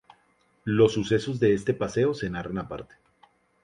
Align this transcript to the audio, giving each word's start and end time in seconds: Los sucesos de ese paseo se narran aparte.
Los 0.63 0.93
sucesos 0.93 1.39
de 1.39 1.53
ese 1.53 1.75
paseo 1.75 2.15
se 2.15 2.27
narran 2.27 2.57
aparte. 2.57 2.95